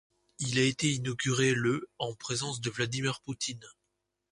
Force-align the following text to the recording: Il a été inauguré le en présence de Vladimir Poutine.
Il 0.39 0.57
a 0.57 0.63
été 0.63 0.91
inauguré 0.91 1.53
le 1.53 1.87
en 1.99 2.15
présence 2.15 2.59
de 2.59 2.71
Vladimir 2.71 3.21
Poutine. 3.21 3.63